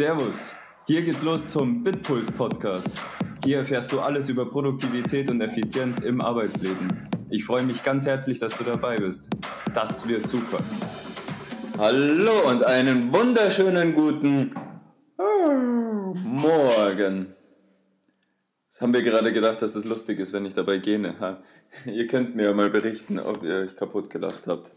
[0.00, 0.54] Servus,
[0.86, 2.88] hier geht's los zum Bitpuls Podcast.
[3.44, 7.06] Hier erfährst du alles über Produktivität und Effizienz im Arbeitsleben.
[7.28, 9.28] Ich freue mich ganz herzlich, dass du dabei bist.
[9.74, 10.60] Das wird super.
[11.76, 14.54] Hallo und einen wunderschönen guten
[16.24, 17.34] Morgen.
[18.70, 21.42] Das haben wir gerade gedacht, dass das lustig ist, wenn ich dabei gähne.
[21.84, 24.72] Ihr könnt mir mal berichten, ob ihr euch kaputt gelacht habt.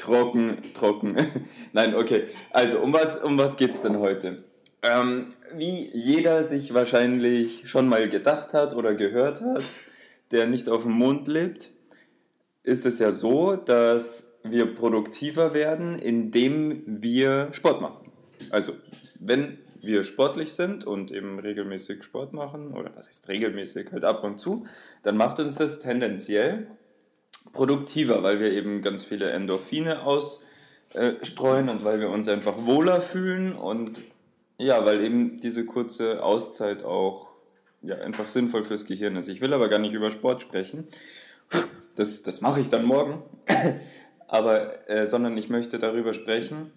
[0.00, 1.14] Trocken, trocken.
[1.74, 2.24] Nein, okay.
[2.52, 4.44] Also, um was, um was geht's denn heute?
[4.82, 9.64] Ähm, wie jeder sich wahrscheinlich schon mal gedacht hat oder gehört hat,
[10.30, 11.70] der nicht auf dem Mond lebt,
[12.62, 18.10] ist es ja so, dass wir produktiver werden, indem wir Sport machen.
[18.48, 18.72] Also,
[19.18, 24.24] wenn wir sportlich sind und eben regelmäßig Sport machen, oder was heißt regelmäßig, halt ab
[24.24, 24.64] und zu,
[25.02, 26.68] dann macht uns das tendenziell
[27.52, 33.54] produktiver, weil wir eben ganz viele Endorphine ausstreuen und weil wir uns einfach wohler fühlen
[33.54, 34.00] und
[34.58, 37.30] ja, weil eben diese kurze Auszeit auch
[37.82, 39.28] ja, einfach sinnvoll fürs Gehirn ist.
[39.28, 40.86] Ich will aber gar nicht über Sport sprechen.
[41.94, 43.22] Das, das mache ich dann morgen.
[44.28, 46.72] aber, äh, sondern ich möchte darüber sprechen,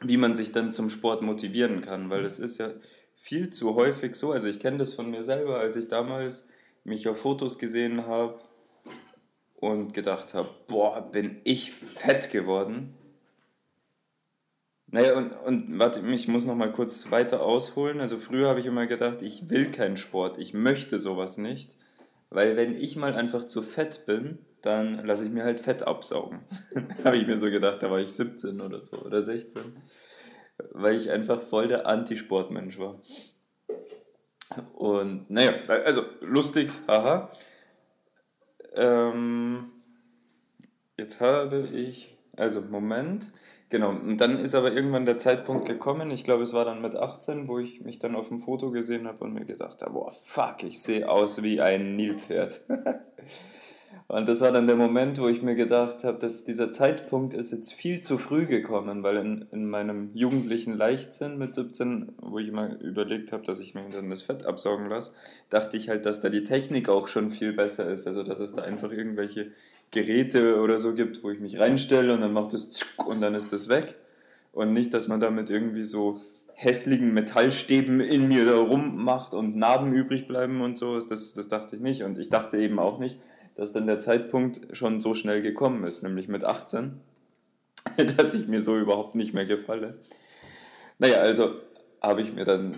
[0.00, 2.70] wie man sich dann zum Sport motivieren kann, weil es ist ja
[3.16, 6.46] viel zu häufig so, also ich kenne das von mir selber, als ich damals
[6.84, 8.38] mich auf Fotos gesehen habe
[9.56, 12.94] und gedacht habe, boah, bin ich fett geworden.
[14.86, 18.00] Naja, und, und warte, ich muss noch mal kurz weiter ausholen.
[18.00, 21.76] Also früher habe ich immer gedacht, ich will keinen Sport, ich möchte sowas nicht.
[22.30, 26.40] Weil wenn ich mal einfach zu fett bin, dann lasse ich mir halt Fett absaugen.
[27.04, 29.62] habe ich mir so gedacht, da war ich 17 oder so oder 16.
[30.70, 33.00] Weil ich einfach voll der Antisportmensch war.
[34.74, 35.52] Und naja,
[35.84, 37.30] also lustig, haha.
[38.76, 39.70] Ähm,
[40.96, 43.32] jetzt habe ich, also Moment,
[43.68, 46.96] genau, und dann ist aber irgendwann der Zeitpunkt gekommen, ich glaube es war dann mit
[46.96, 50.10] 18, wo ich mich dann auf dem Foto gesehen habe und mir gedacht habe, boah,
[50.10, 52.60] fuck, ich sehe aus wie ein Nilpferd.
[54.14, 57.50] Und das war dann der Moment, wo ich mir gedacht habe, dass dieser Zeitpunkt ist
[57.50, 62.52] jetzt viel zu früh gekommen, weil in, in meinem jugendlichen Leichtsinn mit 17, wo ich
[62.52, 65.14] mal überlegt habe, dass ich mir dann das Fett absaugen lasse,
[65.50, 68.06] dachte ich halt, dass da die Technik auch schon viel besser ist.
[68.06, 69.50] Also dass es da einfach irgendwelche
[69.90, 72.70] Geräte oder so gibt, wo ich mich reinstelle und dann macht es
[73.04, 73.96] und dann ist das weg.
[74.52, 76.20] Und nicht, dass man damit irgendwie so
[76.54, 81.00] hässlichen Metallstäben in mir da rummacht und Narben übrig bleiben und so.
[81.00, 82.04] Das, das dachte ich nicht.
[82.04, 83.18] Und ich dachte eben auch nicht,
[83.54, 87.00] dass dann der Zeitpunkt schon so schnell gekommen ist, nämlich mit 18,
[88.16, 89.98] dass ich mir so überhaupt nicht mehr gefalle.
[90.98, 91.54] Naja, also
[92.00, 92.76] habe ich mir dann,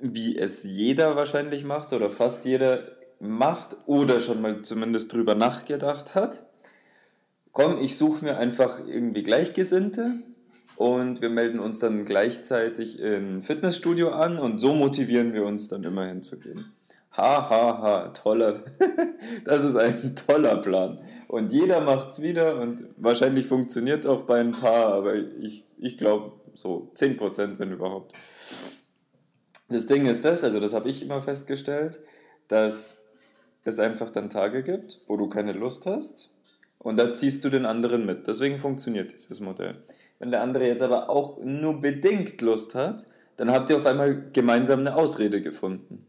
[0.00, 6.14] wie es jeder wahrscheinlich macht oder fast jeder macht oder schon mal zumindest drüber nachgedacht
[6.14, 6.44] hat,
[7.52, 10.14] komm, ich suche mir einfach irgendwie Gleichgesinnte
[10.76, 15.82] und wir melden uns dann gleichzeitig im Fitnessstudio an und so motivieren wir uns dann
[15.82, 16.72] immer hinzugehen.
[17.18, 18.62] Ha, ha, ha, toller.
[19.44, 20.98] das ist ein toller Plan.
[21.26, 25.66] Und jeder macht es wieder und wahrscheinlich funktioniert es auch bei ein paar, aber ich,
[25.78, 28.12] ich glaube so 10%, wenn überhaupt.
[29.68, 31.98] Das Ding ist das, also das habe ich immer festgestellt,
[32.46, 32.98] dass
[33.64, 36.30] es einfach dann Tage gibt, wo du keine Lust hast
[36.78, 38.28] und da ziehst du den anderen mit.
[38.28, 39.82] Deswegen funktioniert dieses Modell.
[40.20, 44.30] Wenn der andere jetzt aber auch nur bedingt Lust hat, dann habt ihr auf einmal
[44.32, 46.07] gemeinsam eine Ausrede gefunden.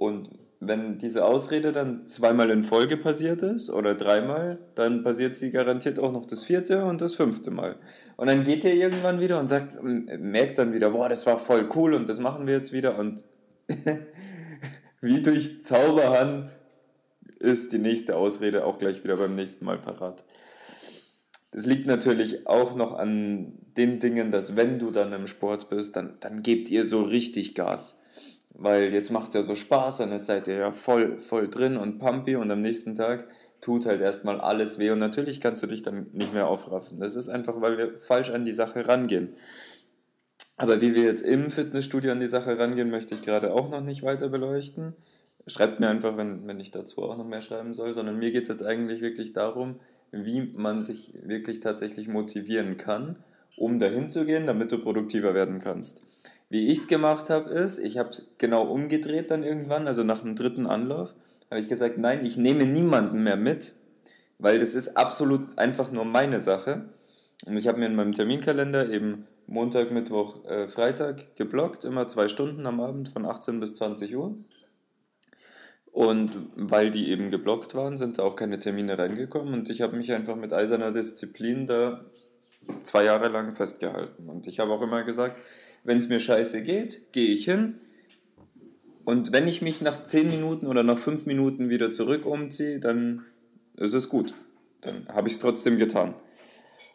[0.00, 0.30] Und
[0.60, 5.98] wenn diese Ausrede dann zweimal in Folge passiert ist oder dreimal, dann passiert sie garantiert
[5.98, 7.76] auch noch das vierte und das fünfte Mal.
[8.16, 11.68] Und dann geht ihr irgendwann wieder und sagt, merkt dann wieder, boah, das war voll
[11.76, 13.24] cool und das machen wir jetzt wieder und
[15.02, 16.48] wie durch Zauberhand
[17.38, 20.24] ist die nächste Ausrede auch gleich wieder beim nächsten Mal parat.
[21.52, 25.94] Das liegt natürlich auch noch an den Dingen, dass wenn du dann im Sport bist,
[25.94, 27.99] dann, dann gebt ihr so richtig Gas
[28.60, 31.78] weil jetzt macht es ja so Spaß und jetzt seid ihr ja voll, voll drin
[31.78, 33.26] und pumpy und am nächsten Tag
[33.62, 37.00] tut halt erstmal alles weh und natürlich kannst du dich dann nicht mehr aufraffen.
[37.00, 39.30] Das ist einfach, weil wir falsch an die Sache rangehen.
[40.58, 43.80] Aber wie wir jetzt im Fitnessstudio an die Sache rangehen, möchte ich gerade auch noch
[43.80, 44.94] nicht weiter beleuchten.
[45.46, 48.42] Schreibt mir einfach, wenn, wenn ich dazu auch noch mehr schreiben soll, sondern mir geht
[48.42, 49.80] es jetzt eigentlich wirklich darum,
[50.12, 53.18] wie man sich wirklich tatsächlich motivieren kann,
[53.56, 56.02] um dahin zu gehen, damit du produktiver werden kannst.
[56.50, 60.20] Wie ich es gemacht habe, ist, ich habe es genau umgedreht dann irgendwann, also nach
[60.20, 61.14] dem dritten Anlauf,
[61.48, 63.72] habe ich gesagt, nein, ich nehme niemanden mehr mit,
[64.38, 66.86] weil das ist absolut einfach nur meine Sache.
[67.46, 72.26] Und ich habe mir in meinem Terminkalender eben Montag, Mittwoch, äh, Freitag geblockt, immer zwei
[72.26, 74.34] Stunden am Abend von 18 bis 20 Uhr.
[75.92, 79.96] Und weil die eben geblockt waren, sind da auch keine Termine reingekommen und ich habe
[79.96, 82.04] mich einfach mit eiserner Disziplin da
[82.82, 84.28] zwei Jahre lang festgehalten.
[84.28, 85.36] Und ich habe auch immer gesagt,
[85.84, 87.76] Wenn es mir scheiße geht, gehe ich hin.
[89.04, 93.24] Und wenn ich mich nach 10 Minuten oder nach 5 Minuten wieder zurück umziehe, dann
[93.76, 94.34] ist es gut.
[94.82, 96.14] Dann habe ich es trotzdem getan.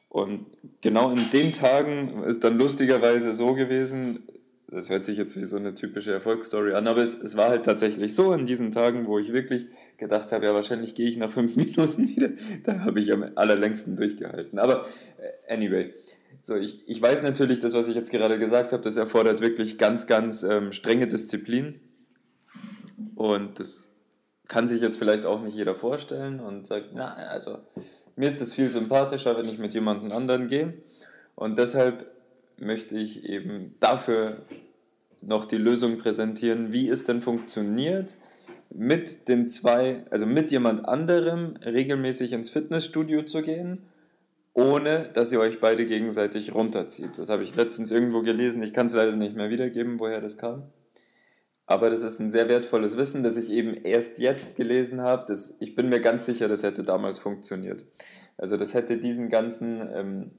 [0.10, 0.46] Und
[0.82, 4.24] genau in den Tagen ist dann lustigerweise so gewesen,
[4.68, 7.66] das hört sich jetzt wie so eine typische Erfolgsstory an, aber es, es war halt
[7.66, 9.68] tatsächlich so in diesen Tagen, wo ich wirklich
[9.98, 12.30] gedacht habe, ja, wahrscheinlich gehe ich nach fünf Minuten wieder.
[12.64, 14.58] Da habe ich am allerlängsten durchgehalten.
[14.58, 14.88] Aber
[15.18, 15.94] äh, anyway,
[16.46, 19.80] so ich, ich weiß natürlich, das, was ich jetzt gerade gesagt habe, das erfordert wirklich
[19.80, 21.80] ganz, ganz ähm, strenge Disziplin.
[23.16, 23.88] Und das
[24.48, 27.58] kann sich jetzt vielleicht auch nicht jeder vorstellen und sagt, na, also
[28.16, 30.76] mir ist es viel sympathischer, wenn ich mit jemandem anderen gehe.
[31.34, 32.06] Und deshalb
[32.58, 34.46] möchte ich eben dafür
[35.22, 38.18] noch die Lösung präsentieren, wie es denn funktioniert,
[38.70, 43.80] mit den zwei, also mit jemand anderem regelmäßig ins Fitnessstudio zu gehen,
[44.56, 47.20] ohne dass ihr euch beide gegenseitig runterzieht.
[47.20, 50.38] Das habe ich letztens irgendwo gelesen, ich kann es leider nicht mehr wiedergeben, woher das
[50.38, 50.72] kam.
[51.68, 55.26] Aber das ist ein sehr wertvolles Wissen, das ich eben erst jetzt gelesen habe.
[55.28, 57.86] Das, ich bin mir ganz sicher, das hätte damals funktioniert.
[58.38, 60.32] Also das hätte diesen ganzen ähm,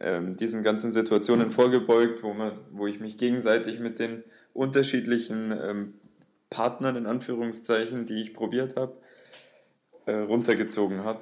[0.00, 5.94] ähm, diesen ganzen Situationen vorgebeugt, wo, man, wo ich mich gegenseitig mit den unterschiedlichen ähm,
[6.48, 8.96] Partnern, in Anführungszeichen, die ich probiert habe,
[10.06, 11.20] äh, runtergezogen habe.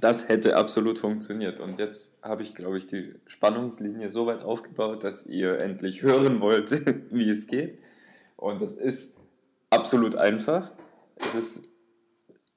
[0.00, 1.58] Das hätte absolut funktioniert.
[1.58, 6.40] Und jetzt habe ich, glaube ich, die Spannungslinie so weit aufgebaut, dass ihr endlich hören
[6.40, 6.70] wollt,
[7.10, 7.78] wie es geht.
[8.36, 9.14] Und das ist
[9.70, 10.72] absolut einfach.
[11.16, 11.62] Es ist,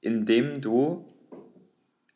[0.01, 1.05] indem du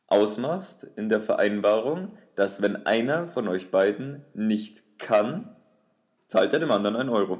[0.08, 5.56] ausmachst in der Vereinbarung, dass wenn einer von euch beiden nicht kann,
[6.28, 7.40] zahlt er dem anderen einen Euro.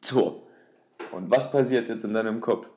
[0.00, 0.46] So.
[1.10, 2.72] Und was passiert jetzt in deinem Kopf?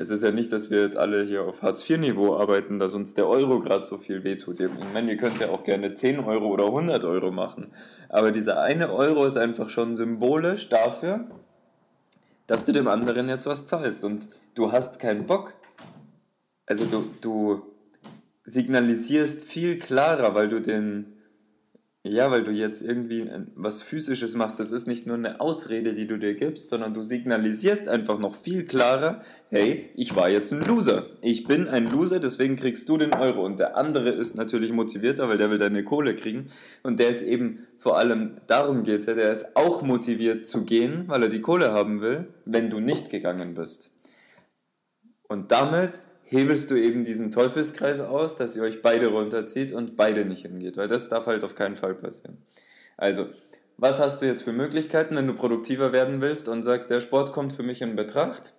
[0.00, 3.28] Es ist ja nicht, dass wir jetzt alle hier auf Hartz-IV-Niveau arbeiten, dass uns der
[3.28, 4.58] Euro gerade so viel wehtut.
[4.58, 7.70] Ich meine, wir können es ja auch gerne 10 Euro oder 100 Euro machen.
[8.08, 11.26] Aber dieser eine Euro ist einfach schon symbolisch dafür,
[12.46, 14.02] dass du dem anderen jetzt was zahlst.
[14.02, 15.52] Und du hast keinen Bock.
[16.64, 17.62] Also du, du
[18.44, 21.12] signalisierst viel klarer, weil du den,
[22.10, 24.58] ja, weil du jetzt irgendwie was Physisches machst.
[24.58, 28.34] Das ist nicht nur eine Ausrede, die du dir gibst, sondern du signalisierst einfach noch
[28.34, 31.06] viel klarer, hey, ich war jetzt ein Loser.
[31.22, 33.44] Ich bin ein Loser, deswegen kriegst du den Euro.
[33.44, 36.48] Und der andere ist natürlich motivierter, weil der will deine Kohle kriegen.
[36.82, 41.04] Und der ist eben vor allem, darum geht ja, der ist auch motiviert zu gehen,
[41.06, 43.90] weil er die Kohle haben will, wenn du nicht gegangen bist.
[45.28, 50.24] Und damit hebelst du eben diesen Teufelskreis aus, dass ihr euch beide runterzieht und beide
[50.24, 52.38] nicht hingeht, weil das darf halt auf keinen Fall passieren.
[52.96, 53.28] Also,
[53.76, 57.32] was hast du jetzt für Möglichkeiten, wenn du produktiver werden willst und sagst, der Sport
[57.32, 58.52] kommt für mich in Betracht?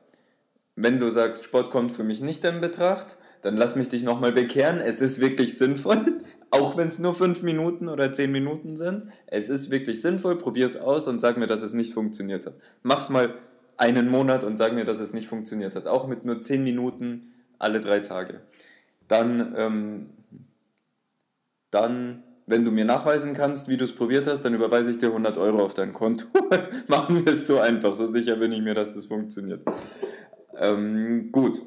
[0.75, 4.33] Wenn du sagst, Sport kommt für mich nicht in Betracht, dann lass mich dich nochmal
[4.33, 4.79] bekehren.
[4.81, 6.17] Es ist wirklich sinnvoll,
[6.51, 9.05] auch wenn es nur fünf Minuten oder zehn Minuten sind.
[9.27, 12.55] Es ist wirklich sinnvoll, probier es aus und sag mir, dass es nicht funktioniert hat.
[12.83, 13.35] Mach's mal
[13.77, 15.87] einen Monat und sag mir, dass es nicht funktioniert hat.
[15.87, 17.31] Auch mit nur zehn Minuten
[17.61, 18.41] alle drei Tage.
[19.07, 20.09] Dann, ähm,
[21.69, 25.07] dann, wenn du mir nachweisen kannst, wie du es probiert hast, dann überweise ich dir
[25.07, 26.25] 100 Euro auf dein Konto.
[26.87, 29.63] Machen wir es so einfach, so sicher bin ich mir, dass das funktioniert.
[30.57, 31.61] Ähm, gut.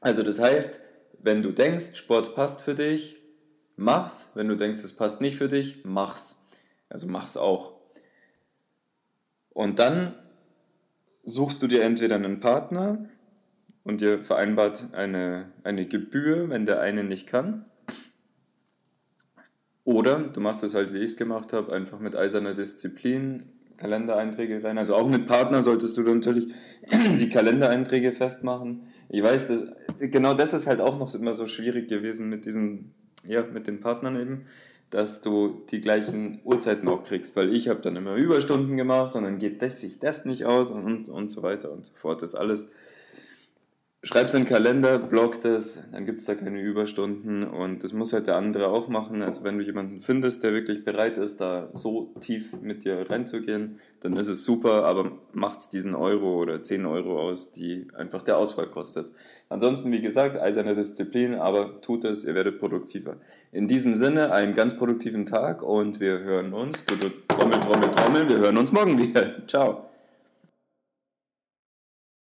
[0.00, 0.80] Also das heißt,
[1.22, 3.22] wenn du denkst, Sport passt für dich,
[3.76, 4.30] mach's.
[4.34, 6.40] Wenn du denkst, es passt nicht für dich, mach's.
[6.88, 7.74] Also mach's auch.
[9.50, 10.14] Und dann
[11.24, 13.08] suchst du dir entweder einen Partner,
[13.84, 17.64] und ihr vereinbart eine, eine Gebühr, wenn der eine nicht kann.
[19.84, 24.62] Oder du machst es halt, wie ich es gemacht habe, einfach mit eiserner Disziplin, Kalendereinträge
[24.62, 24.78] rein.
[24.78, 26.52] Also auch mit Partner solltest du natürlich
[27.18, 28.82] die Kalendereinträge festmachen.
[29.08, 32.92] Ich weiß, dass, genau das ist halt auch noch immer so schwierig gewesen mit diesem,
[33.26, 34.46] ja, mit den Partnern eben,
[34.90, 39.24] dass du die gleichen Uhrzeiten auch kriegst, weil ich habe dann immer Überstunden gemacht und
[39.24, 42.22] dann geht das sich das nicht aus und, und, und so weiter und so fort.
[42.22, 42.68] Das alles
[44.04, 48.12] schreib's in den Kalender, block das, dann gibt es da keine Überstunden und das muss
[48.12, 49.22] halt der andere auch machen.
[49.22, 53.78] Also wenn du jemanden findest, der wirklich bereit ist, da so tief mit dir reinzugehen,
[54.00, 58.38] dann ist es super, aber macht's diesen Euro oder 10 Euro aus, die einfach der
[58.38, 59.12] Ausfall kostet.
[59.48, 63.18] Ansonsten, wie gesagt, eiserne Disziplin, aber tut es, ihr werdet produktiver.
[63.52, 68.38] In diesem Sinne, einen ganz produktiven Tag und wir hören uns, Trommel, Trommel, Trommel, wir
[68.38, 69.46] hören uns morgen wieder.
[69.46, 69.91] Ciao.